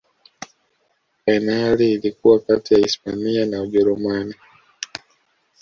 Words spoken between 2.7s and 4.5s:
ya hispania na ujerumani